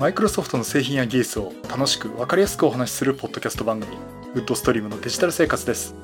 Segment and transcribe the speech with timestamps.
[0.00, 3.98] マイクロソフトの製品や技術を楽しく分かりやすくお話しするポッドキャスト番組
[4.32, 5.94] ウッドストリームのデジタル生活です。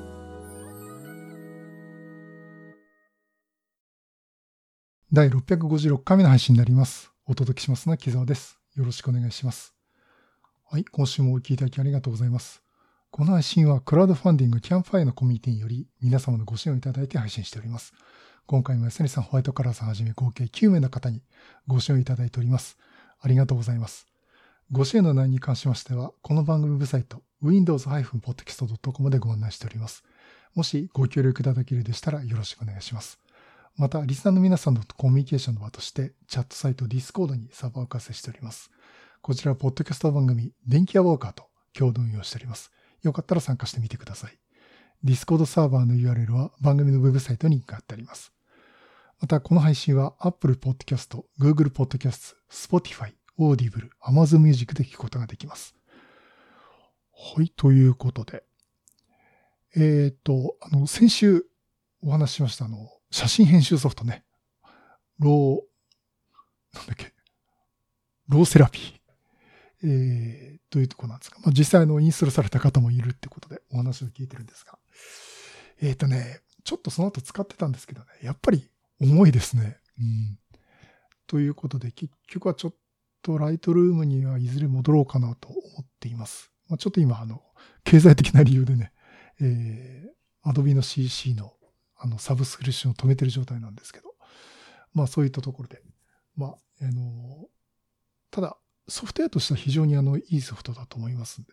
[5.11, 7.11] 第656回目の配信になります。
[7.25, 8.59] お届けしますのは木澤です。
[8.75, 9.73] よろしくお願いします。
[10.69, 12.61] はい今週もお聞きいただきありがとうございます。
[13.09, 17.95] この配信はクラウドファンディングキャンファイのコミュニティにより皆様のご支援をいただいて配信しております。
[18.45, 21.23] 今回も安成さん、ホワイトカラーさんはじめ合計9名の方に
[21.65, 22.77] ご支援いただいております。
[23.19, 24.07] ありがとうございます。
[24.71, 30.03] ご支援の内容に関しましては、この番組ウェブサイト、windows-podcast.com でご案内しております。
[30.55, 33.19] もしご協力いただけるでしたらよろしくお願いします。
[33.77, 38.71] また、リスナーの皆さんのコミュニケーションの場として、チャットサイト Discord にサーバーを開設しております。
[39.21, 42.71] こちらは、ポッドキャスト番組、電気屋ウォーカーと共同運用しております。
[43.03, 44.39] よかったら参加してみてください。
[45.05, 48.33] Discord サーバーの URL は番組のウェブサイトに貼ってあります。
[49.19, 55.75] また、この配信は Apple Podcast、Google Podcast、Spotify、Audible、Amazon Music で聞くことができます。
[57.35, 58.43] はい、ということで。
[59.75, 61.45] えっ、ー、と、あの、先週
[62.01, 64.23] お話ししました、あの、写真編集ソフトね。
[65.17, 67.11] ロー、なんだっけ、
[68.29, 68.97] ローセラピー。
[69.83, 71.39] えー、というとこなんですか。
[71.39, 74.77] まあ、実際のインストールされた方もいるってことでお話を聞いてるんですが。
[75.81, 79.77] えっ、ー、とね、ちょっとその後使ってたんですけどね、やっぱり重いですね。
[79.99, 80.39] うん。
[81.27, 82.75] ということで、結局はちょっ
[83.21, 86.51] とライトルームにはいずれ戻ろうかなと思っています。
[86.67, 87.41] まあ、ちょっと今、あの、
[87.83, 88.91] 経済的な理由でね、
[89.41, 91.53] えー、Adobe の CC の
[91.99, 94.13] あのサブスクリプションを止めてる状態なんですけど、
[94.93, 95.81] まあそういったところで、
[96.35, 97.47] まあ、あの、
[98.29, 101.49] ただ、ソフトウェアとしては非常にあの、いいソフトだと思いますんで、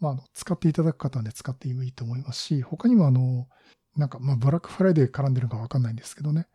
[0.00, 3.46] まあ、あの、使っていただく方はね、使ってもいいと思いますし、他にもあの、
[3.96, 6.46] なんか、まあ、ブラックフライデー絡んでるかわかんないんですけどね。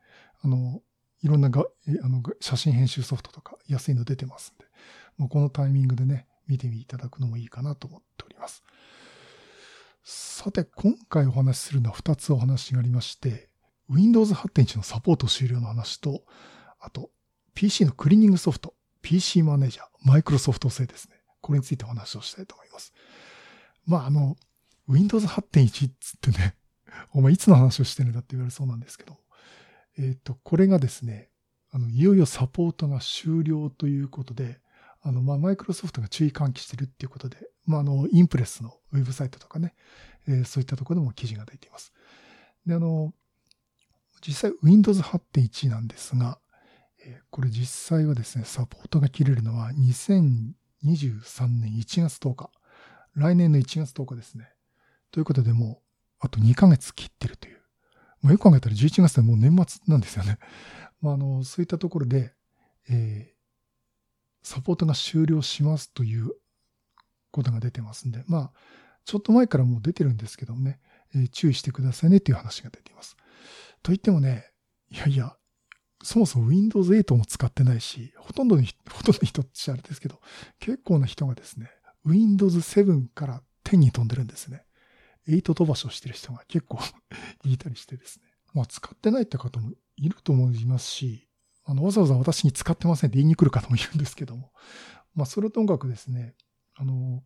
[0.42, 0.82] あの、
[1.24, 1.66] いろんなが
[2.04, 4.66] あの写真編集ソフトとか安いの出てますんで、
[5.18, 8.64] もうこのタイミングでね、見てみいただくのもいいかなと思っております。
[10.04, 13.50] さて、今回お話しするのは2つお話がありまして、
[13.90, 16.24] Windows 8.1のサポート終了の話と、
[16.80, 17.10] あと、
[17.56, 21.16] PC のクリーニングソフト、PC マネージャー、マイクロソフト製ですね。
[21.42, 22.94] これについてお話をしたいと思います。
[23.86, 24.36] まあ、あの、
[24.88, 26.56] Windows 8.1っつってね、
[27.14, 29.18] お前いつの話をしてるんだって言われそうなんですけど、
[29.98, 31.30] えっ、ー、と、これがですね、
[31.72, 34.60] あの、いよいよサポートが終了ということで、
[35.02, 39.74] あの、まあ、マイクロソフトが注意喚起してるっていうことで、まあ、あの、インプレスのウェブサイトとかね、
[40.28, 41.94] えー、そういったところでも記事が出ています。
[42.66, 43.14] で、あの、
[44.26, 46.40] 実際 Windows 8.1なんですが、
[47.06, 52.50] えー、これ実際はですね、サポートが切れるのは2023年1月10日。
[53.16, 54.50] 来年の1月10日ですね。
[55.12, 55.87] ということでもう
[56.20, 57.58] あと2ヶ月切ってるという。
[58.22, 60.40] もうよく考えたら11月でもう年末なんですよね。
[61.02, 62.34] まあ、あの、そういったところで、
[62.90, 66.32] えー、サポートが終了しますという
[67.32, 68.54] ことが出てますんで、まあ、
[69.06, 70.80] ちょっと前からもう出てるんですけどもね、
[71.14, 73.16] えー、注意してくださいねっていう話が出ています。
[73.84, 74.52] と言ってもね、
[74.90, 75.38] いやいや、
[76.04, 80.22] そもそも Windows 8も使ってないし、ほとんどの、 ほとんどの人ってあれですけど、
[80.60, 81.70] 結構な人がですね、
[82.06, 84.67] Windows 7から10に飛んでるんですね。
[85.28, 86.80] 8飛ばしをしてる人が結構
[87.46, 88.26] いたりしてですね。
[88.54, 91.28] まあ使ってないって方もいると思いますし、
[91.66, 94.52] あの、わざわざ私に使ってませんって言いに来る方もいるんですけども。
[95.16, 96.36] まあそれともかくですね、
[96.76, 97.24] あの、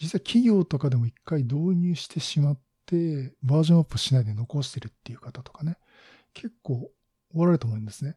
[0.00, 5.78] 実際企業とかでも一回導入してしまって、バージョンアップしないで残してるっていう方とかね、
[6.34, 6.90] 結構
[7.34, 8.16] おられると思うんですね。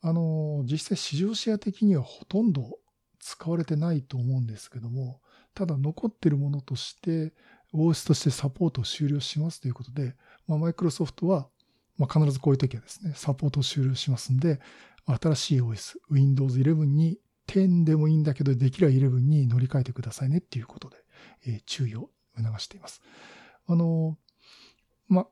[0.00, 2.78] あの、実際市場シェア的にはほとんど
[3.18, 5.20] 使われてないと思うんですけども、
[5.54, 7.32] ただ残ってるものとして、
[7.74, 10.14] OS としてサポートを終了しますということで、
[10.46, 11.48] まあ、マイクロソフトは、
[11.98, 14.60] まあ、必ずこういう時はですね、サポートを終了しますんで、
[15.06, 20.96] 新しい OS、Windows 11に10でもいいんだけど、できれば11に乗り換えてくださいねっていうことで、
[21.46, 23.02] えー、注意を促しています。
[23.66, 24.16] あの、
[25.08, 25.26] ま、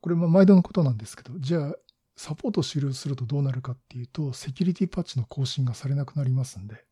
[0.00, 1.74] これも毎度のことなんですけど、じゃあ、
[2.16, 6.84] サポートを終了するとどうなるかっていうと、セキュリティパッチの更新がされなくなりますんで、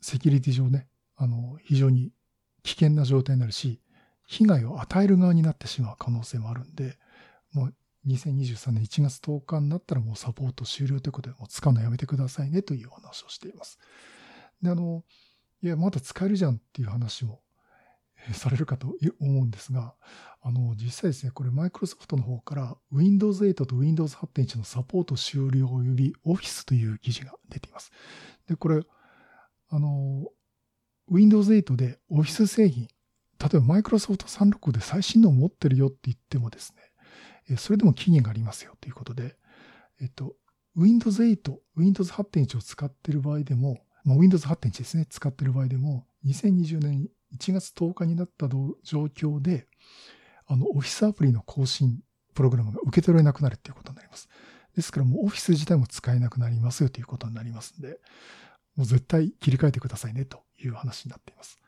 [0.00, 2.12] セキュリティ上ね、あの、非常に
[2.62, 3.80] 危険な状態になるし、
[4.30, 6.96] 被害を与える側になってしまう可能性もあるんで、
[7.52, 7.74] もう
[8.06, 13.80] 2023年1月10日になったらもうサポート終了ということで、もう使うのやめてくださいねというお話をしています。
[14.62, 15.02] で、あの、
[15.64, 17.40] いや、まだ使えるじゃんっていう話も
[18.32, 19.96] されるかと思うんですが、
[20.42, 27.90] あの、実際ですね、これマイクロソフトの方から Windows 8と Windows 8.1のサポート終了及び Office という記事が出ています。
[28.46, 28.80] で、これ、
[29.70, 30.28] あの、
[31.10, 32.86] Windows 8で Office 製品、
[33.40, 36.74] 例えばマイクロソフト365で最新のを持ってるよって言ってもです
[37.48, 39.36] ね、それでも期限がありますよということで、
[40.00, 40.34] えっと、
[40.76, 41.38] Windows 8、
[41.76, 49.66] Windows 8.1を使ってる場合でも、まあ、Windows 8.1ですね、使ってる場合でも、2020年1月10日になった状況で、
[50.46, 52.00] あの、オフィスアプリの更新
[52.34, 54.28] プログラムが受け取れなくなるっていうことになります。
[54.76, 57.98] ですからもうオフィス自体も使えなくなりますよということになりますんで、
[58.76, 61.58] もう絶対切り替えてくださいねという話になっています。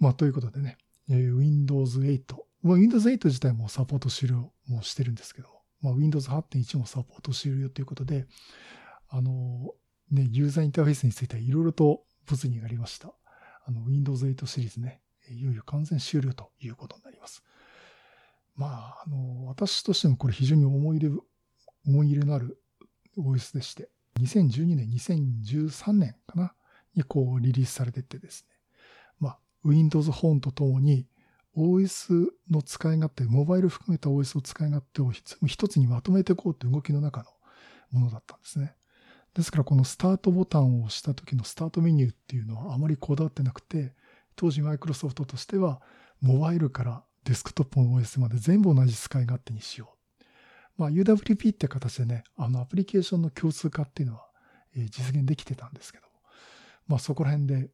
[0.00, 2.20] まあ、ということでね、えー、Windows 8、
[2.62, 8.26] まあ、Windows 8自体もサポート終了もしてるんですけども、まあ、Windows 8.1もサポート終了ということで、
[9.08, 9.74] あの、
[10.10, 13.12] ね、ユーザーインターフェースについてはいろいろと物議がありました。
[13.66, 17.42] あの、Windows 8シリーズね、いよいよ完全終了ということになります。
[18.56, 21.14] まあ、あの、私としてもこれ非常に思い入れ、
[21.86, 22.58] 思い入れのある
[23.18, 23.88] OS でして、
[24.20, 26.54] 2012年、2013年かな
[26.94, 28.49] にこうリリースされてってですね、
[29.64, 31.06] Windows 本とともに
[31.56, 37.26] OS の使い勝手、モバイル含めた OS を使い勝手を一つにまとめていこうという動きの中の
[37.90, 38.74] ものだったんですね。
[39.34, 43.94] ですからこのスタートボタンを押した時のスタートメニューっていうのはあまりこだわってなくて、
[44.36, 45.82] 当時マイクロソフトとしては
[46.20, 50.24] モバイルからデスクトップの OS まで全部同じ使い勝手にしよう。
[50.78, 54.26] まあ UWP って形でね、あのアプリケーションの共通化っていうのは
[54.74, 56.10] 実現できてたんですけども、
[56.88, 57.70] まあそこら辺で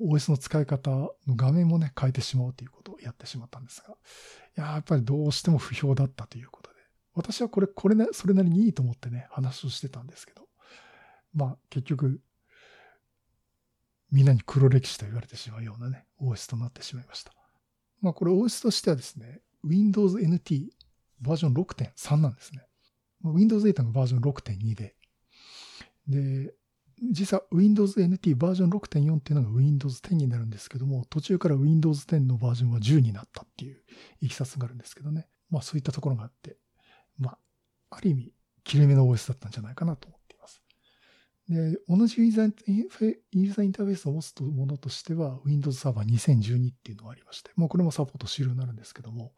[0.00, 3.94] OS の使い方の画面もね、変えてしまおうということをやってしまったんですが、
[4.58, 6.76] いや、やっぱりどうしても不評だったということで、
[7.14, 10.46] 私はこれ、これね、それなりにいいと思ってね、話をしてたんですけど、
[11.34, 12.20] まあ結局、
[14.10, 17.32] みんなに黒歴史と言われてしまうようなね、OS となってしまいました。
[18.00, 20.68] まあこれ OS としてはですね、Windows NT
[21.20, 22.62] バージョン6.3なんですね。
[23.24, 24.94] Windows 8がバージョン6.2で、
[26.06, 26.54] で、
[27.02, 33.82] 実は Windows NT バージョン6.4っていうのが Windows 10になるんですけども、途中から Windows 10のバージョンは10になったっていう
[34.20, 35.28] いきさつがあるんですけどね。
[35.50, 36.56] まあそういったところがあって、
[37.18, 37.38] まあ、
[37.90, 38.32] ある意味、
[38.64, 40.62] 切れ目の OS だったんじゃないかなと思っています。
[41.48, 42.52] で、同じユーザー
[43.32, 49.32] ユーザインターフェースを持つものとしては、Windows Server 2012っていうのがありまして、もうこれもサポート終了になるんですけども、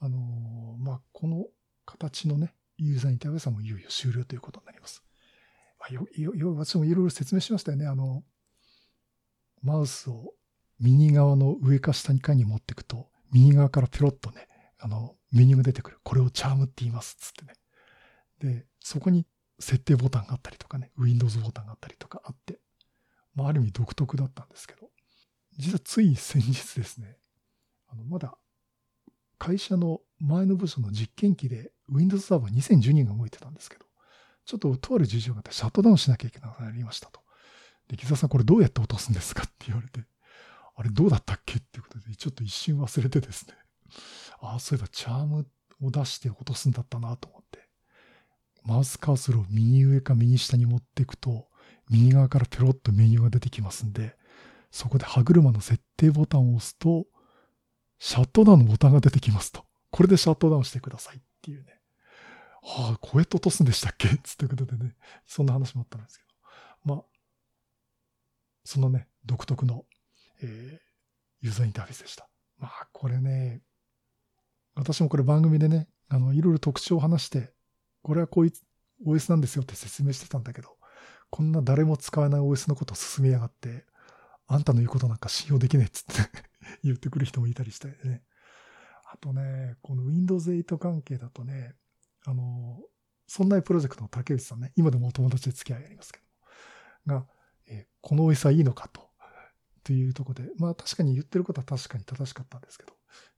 [0.00, 1.46] あのー、まあ、この
[1.84, 5.02] 形のね、ユーザーインターフェースはもういよいよ終了ということになります。
[5.90, 7.86] 私もいろいろ説明しましたよね。
[7.86, 8.22] あの、
[9.62, 10.32] マウスを
[10.80, 14.48] 右側の上か下にかに持っていくと、右側からピロッとね、
[14.78, 15.98] あの、メニューが出てくる。
[16.02, 17.16] これをチャームって言います。
[17.16, 17.54] つってね。
[18.38, 19.26] で、そこに
[19.58, 22.60] 設定ボタンがあったりとかね、Windows ボタンがあったりとかあって、
[23.34, 24.90] まあ、ある意味独特だったんですけど、
[25.56, 27.16] 実はつい先日ですね、
[27.88, 28.36] あの、まだ
[29.38, 33.86] 会社の前の部署の実験機で Windows Server 2012が動いてたんですけど、
[34.44, 37.20] ちょっととある事情があってシャットダウンしなきゃいけなくなりましたと。
[37.88, 40.00] で、木澤さんこれどうやって落とすんですかって言われて、
[40.76, 43.54] あれどうだったっけっていうことで、ちょっと一瞬忘れてですね。
[44.40, 45.46] ああ、そういえばチャーム
[45.82, 47.68] を出して落とすんだったなと思って。
[48.64, 51.48] マウスカーソルを右上か右下に持っていくと、
[51.90, 54.16] 右側からペロッとメニューが出てきますんで、
[54.70, 57.06] そこで歯車の設定ボタンを押すと、
[57.98, 59.64] シャットダウンのボタンが出てきますと。
[59.90, 61.78] これでシャットダウンしてくださいっていうね。
[62.66, 64.08] はあ、こうやって落とすんでしたっけ？
[64.24, 64.96] つってことでね、
[65.26, 66.24] そんな話もあったんですけ
[66.86, 66.94] ど。
[66.96, 67.04] まあ、
[68.64, 69.84] そのね、独特の、
[70.40, 70.78] えー、
[71.40, 72.28] ユーザーインターフェースでした。
[72.56, 73.62] まあ、これね、
[74.74, 77.54] 私もこれ番組でね、あの、いろいろ特徴を話して、
[78.02, 78.50] これはこうい
[79.04, 80.78] う OS なんですよって説明してたんだけど、
[81.30, 83.86] こんな誰も使わない OS のことを進めやがって、
[84.46, 86.30] あんたの言うことなんか信用できないっつって
[86.82, 88.24] 言ってくる人もいたりしてね。
[89.06, 91.76] あとね、この Windows 8関係だとね、
[92.26, 92.82] あの、
[93.26, 96.20] そんなプロジェクトの竹内さんね、今でもお友達で付き合いありますけ
[97.06, 97.26] どが、
[97.66, 99.02] えー、この OS はいいのかと、
[99.82, 102.92] というところで、まあ確かに言ってることは確かに正しかったんですけど、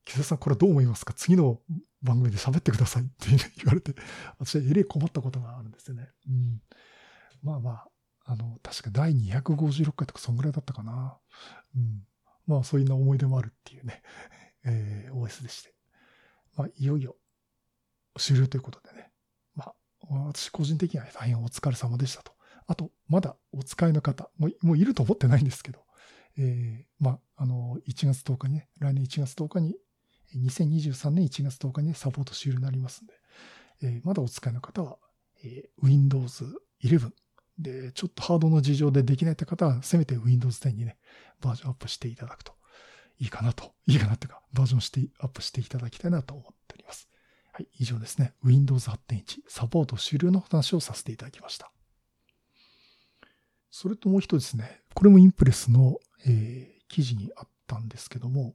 [0.05, 1.12] 木田さんこれどう思いますか？
[1.12, 1.61] 次の
[2.02, 3.12] 番組で喋ってくださいって
[3.57, 3.95] 言われて、
[4.38, 6.09] 私はえれい困ったことがあるんですよね。
[6.28, 6.62] うん。
[7.43, 7.88] まあまあ、
[8.25, 11.19] あの、確か第256回とかそんぐらいだったかな。
[11.75, 12.07] うん。
[12.47, 14.02] まあそういうな思い出もあるっていうね、
[14.64, 15.75] えー、OS でして。
[16.55, 17.16] まあいよいよ
[18.18, 19.11] 終了ということでね。
[19.54, 19.75] まあ
[20.26, 22.32] 私個人的には大変お疲れ様でしたと。
[22.66, 25.80] あと、まだお使いの方、もうもういると思ってないんですけど、
[26.38, 29.76] えー、まあ、あの、1月10日にね、来年1月10日に
[30.35, 33.14] 2023年1月10日に、サポート終了になりますんで、
[33.82, 34.99] えー、まだお使いの方は、
[35.44, 36.44] えー、Windows
[36.82, 37.11] 11
[37.58, 40.99] で、ちょっとハードの事情でできないって方は、せめて Windows 10にね、
[41.40, 42.52] バージョンアップしていただくと
[43.18, 46.56] いいかなと、いいかなっていうか、バージョンしてアップしていただきたいなと思って。
[47.57, 48.35] はい、以上ですね。
[48.45, 51.73] Windows 8.1サポート終了の話をさせていただきました。
[53.71, 55.97] それともう一つですね、これもインプレスの、
[56.27, 58.53] えー、記事にあったんですけども、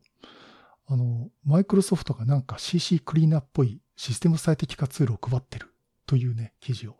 [0.85, 5.73] あの、マイクロソフトがなんか CC クリーナーっぽいシステム最適化ツールを配ってる
[6.05, 6.97] というね、記事を、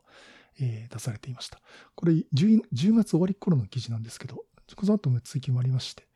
[0.60, 1.62] えー、出されていました。
[1.94, 4.38] これ 10, 10月終わり頃の記事なんですけど、
[4.76, 6.08] この後も追記もありまして、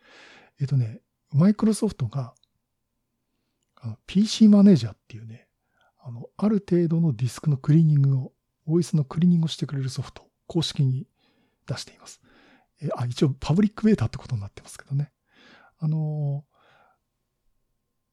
[0.60, 1.02] えっ、ー、とね、
[1.32, 2.34] マイクロソフトが
[3.76, 5.46] あの PC マネージャーっていうね、
[6.06, 8.32] あの、ある程度のディスクのクリーニングを、
[8.68, 11.08] OS のクリーニングをしてくれるソフト公式に
[11.68, 12.22] 出しています。
[12.82, 15.12] えあ、一応パブリックベータってことになってますけどね。
[15.80, 16.46] あの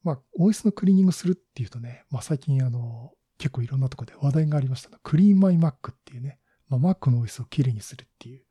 [0.03, 8.43] まあ、OS のクリーニングするっていうとね、まあ最近あの、結構いろんなとこで話題がありました、クリーンマイ Mac っていうね、まあ、Mac の OS をきれいにするっていう、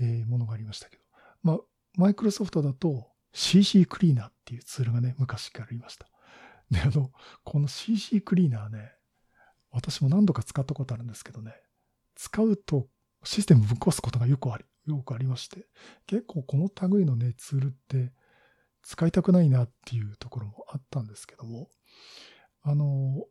[0.00, 1.02] えー、ものがありましたけど、
[1.42, 1.58] まあ、
[1.96, 6.08] マイクロソフトだと CC クリーナーっていうツールがね、昔からありました。
[6.70, 7.10] で、あの、
[7.44, 8.92] この CC クリーナーね、
[9.70, 11.54] 私も何度か使ったことあるんですけどね、
[12.14, 12.88] 使うと
[13.24, 15.66] システムぶっ壊すことがよくあり、よくありまして、
[16.06, 18.12] 結構この類のね、ツールって
[18.82, 21.68] 使いたくないなっていうところもあったんですけども、
[22.62, 23.24] あの、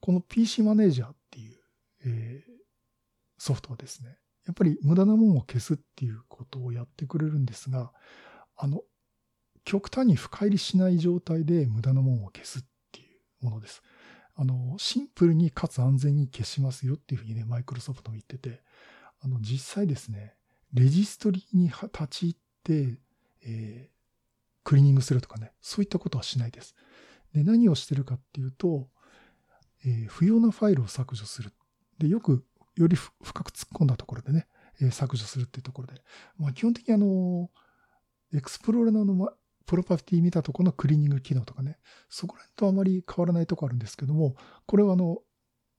[0.00, 1.58] この PC マネージャーっていう、
[2.04, 2.52] えー、
[3.38, 7.92] ソフトはですね、やっぱり無駄なものを消すっていうことをやってくれるんですが、
[8.56, 8.82] あの、
[9.64, 12.62] 極端に深入りしない状態で無駄なものを消すっ
[13.40, 13.82] ものです。
[14.36, 18.62] あの、シンプルにかつ安全に消しますよっていうふうにね、マイクロソフトも言ってて、
[19.22, 20.34] あの、実際ですね、
[20.72, 22.98] レジストリに立ち入って、
[23.44, 24.00] えー、
[24.64, 26.74] クリーニングするとかね、そういったことはしないです。
[27.34, 28.88] で、何をしてるかっていうと、
[29.84, 31.52] えー、不要なファイルを削除する。
[31.98, 32.44] で、よく、
[32.76, 34.46] より深く突っ込んだところでね、
[34.80, 36.02] えー、削除するっていうところで、
[36.38, 37.50] まあ、基本的にあの、
[38.32, 39.32] エクスプローラーの、
[39.70, 44.34] プロパティ見たところのクリーニング機能とかね、そこら辺とあまり変わらないところあるんですけども、
[44.66, 45.18] これはあの、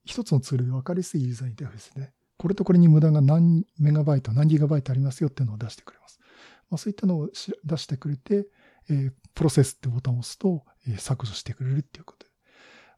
[0.05, 6.21] 一つのツールで分かりやすいユーザーインターフェースね、これとこれに無駄が何メガバイト、何ギガバイトありますよっていうのを出してくれます。
[6.69, 7.29] まあ、そういったのを
[7.65, 8.47] 出してくれて、
[8.89, 12.31] えー、プロセスってボタンを押すと、えー、削除してくれるっていうことで。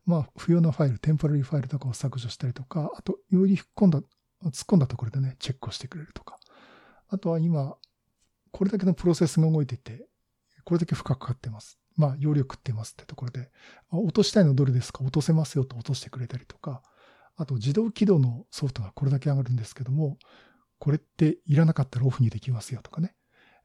[0.05, 4.09] まあ、不要なファイル、テンポラリーファイルとかを削除したりとか、あと、より突っ込んだ、突っ
[4.67, 6.37] 込んだところでね、チェックをしてくれるとか。
[7.07, 7.77] あとは今、
[8.51, 10.05] これだけのプロセスが動いてて、
[10.63, 11.79] これだけ負荷かかってます。
[11.95, 13.51] まあ、容量食ってますってところで、
[13.91, 15.03] 落としたいのどれですか？
[15.03, 16.81] 落とせますよと落としてくれたりとか、
[17.35, 20.17] あと自動起動のソフトがこれだけ上がるんですけども、
[20.79, 23.15] これっていらなかったらオフにできますよとかね。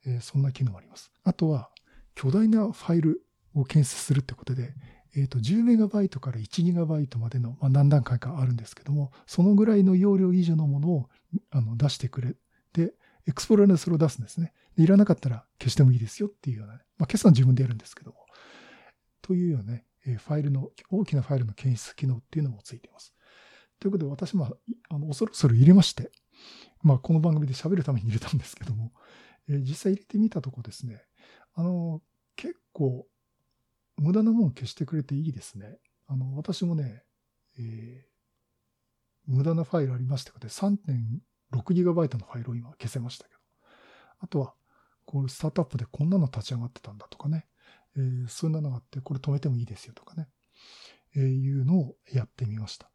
[0.07, 1.11] えー、そんな機能もあります。
[1.25, 1.71] あとは、
[2.15, 3.23] 巨大なファイル
[3.55, 4.75] を検出するってことで、
[5.17, 11.09] えっ、ー、と、10MB から 1GB までの、まあ、何段階かあるんですけども、そのぐらいの容量以上のものを
[11.51, 12.37] あの出してくれ
[12.73, 12.95] て、
[13.29, 14.53] エクスプローラーでそれを出すんですね。
[14.77, 18.17] でいらなかったら消してもいいですよっていうような、ね、まあ、決算自分でやるんですけども。
[19.21, 19.85] というようなね、
[20.17, 23.15] ファイルの、大きなファイルの検出機能っていうのもついています。
[23.79, 24.57] ということで、私も、
[24.89, 26.11] あの、恐る恐る入れまして、
[26.83, 28.93] まあ、この番組で喋るために入れたんですけども、
[29.49, 31.03] えー、実際入れてみたとこですね、
[31.55, 32.01] あの、
[32.37, 33.07] 結構、
[33.97, 35.79] 無駄なもの消してくれていいですね。
[36.07, 37.03] あの、私もね、
[37.59, 38.09] えー、
[39.27, 40.77] 無駄なファイルありましたかで、3
[41.53, 43.41] 6GB のファイルを今消せましたけど。
[44.21, 44.55] あとは、
[45.05, 47.47] こうスタートアップでこんなの立ち上がってたんだとかね。
[47.97, 50.29] えー、そんなのがあって、これ止めてもいいですよとかね。
[51.17, 52.91] えー、いうのをやってみました。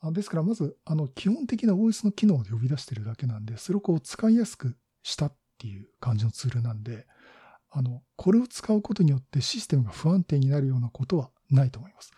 [0.00, 7.06] あですから、まず、あの、基本的な OS の機能で呼び出してるだけなんで、それをこう使いやすくしたっていう感じのツールなんで、
[7.70, 12.12] あの、これを使うことによってシステムが不安定になるようなことはないと思います。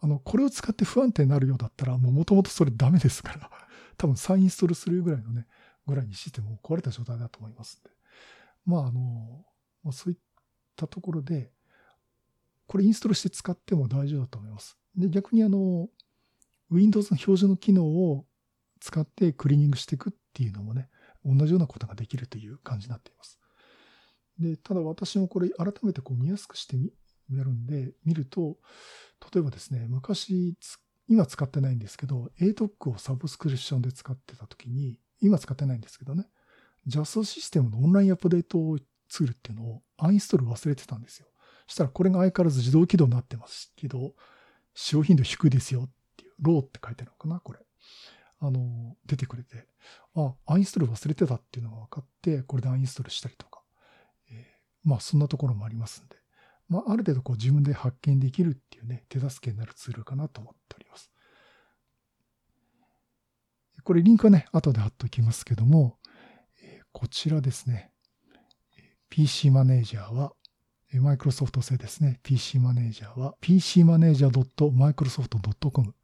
[0.00, 3.50] あの、これを使って不安定になるようだったら、もう元々それダメですから。
[3.98, 5.46] 多分再インストールするぐらいのね、
[5.86, 7.90] ぐらいにシステムを壊れた状態だと思いますんで。
[8.64, 9.44] まあ、あの、
[9.82, 10.18] まあ、そういっ
[10.76, 11.50] たところで、
[12.66, 14.78] これインストールして使っても大丈夫だと思います。
[14.96, 15.88] で、逆にあの、
[16.70, 18.26] Windows の標準の機能を
[18.80, 20.88] 使ってクリーニングしていくっていうのもね、
[21.24, 23.38] 同じようなことができるという感じになっています。
[24.38, 26.92] で、ただ私もこれ改めてこう見やすくしてみ、
[27.30, 28.58] やるんで、見ると、
[29.32, 30.54] 例えばですね、昔、
[31.08, 36.28] 今使ってないんですけど、ATOC をサブスクリプションで使ってた時に、今使ってないんですけどね、
[36.86, 41.26] JAS システムのオンラインアップデートツールっていうのをアンインストール忘れてたんですよ。
[41.66, 44.14] そしたらこれが相変わらず自動起動になってますけど、
[44.74, 47.58] 使用頻度低いですよっていう、ローって書いてあるのかな、これ。
[48.40, 49.66] あの、出てくれて、
[50.14, 53.62] あ、アンインストール忘れてたっていうのが分かって、これでアンインストールしたりとか
[54.30, 54.46] え、
[54.84, 56.16] まあそんなところもありますんで、
[56.68, 61.10] まあある程度こう自分で発見できるっていうね、手助けになるツールかなと思っております。
[63.84, 65.96] これリンクはね、後で貼っておきますけども、
[66.92, 67.90] こちらですね、
[69.08, 70.34] PC マネージャーは、
[70.94, 75.94] マイクロソフト製ですね、PC マネージャーは pcmanager.microsoft.com、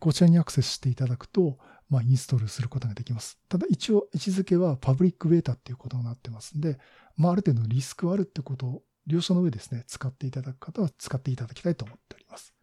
[0.00, 3.38] こちらにアクセスしていただくと、まあ、インストールすることができます。
[3.48, 6.78] ただ一応位置づけはパブリックベータっていうことになってますんで、
[7.16, 12.54] まあ、ある程度リスクはあるってことを了承の上ですね、使っていただく方は使っていただきたいと思っております。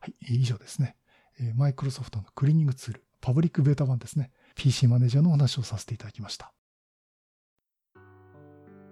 [0.00, 0.96] はい、以上ですね。
[1.54, 4.30] マイクロソフトのクリーニングツール、パブリックベータ版ですね。
[4.54, 6.52] PC マネージャーのお話をさせていただきました。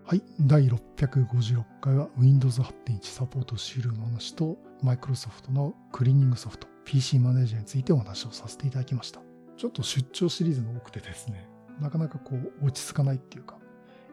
[0.04, 0.22] はい。
[0.40, 9.20] 第656回は Windows 8.1サポート終了の話と Microsoft のクリーニングソフト PC マネージャーについてお話をさせていただきました。
[9.56, 11.48] ちょっと出張シリーズが多くてですね、
[11.80, 13.58] なかなかこう落ち着かないっていうか、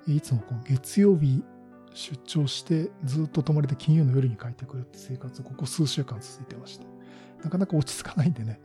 [0.06, 1.44] いつもこう月曜日
[1.94, 6.86] 出張してずっと泊まりで金曜の夜に帰ってくるって生活をここ数週間続いてまして、
[7.44, 8.60] なかなか落ち着かないんでね、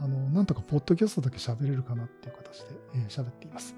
[0.00, 2.74] あの、なんとかポッドキャストだけ喋れるかなっていう形で
[3.08, 3.74] 喋、えー、っています。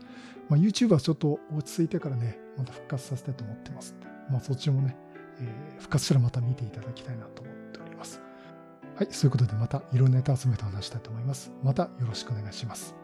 [0.48, 4.96] まあ、YouTube はちょっと落ち着いてからね、また復活させたいと思ってますんで、まあ、そっちもね、
[5.38, 8.20] えー、復活したらまた見ていただきたいなと思っております。
[8.96, 11.52] はい、そういうことでまたいろんなネタ集めて話したいと思います。
[11.62, 12.99] またよろしくお願いします。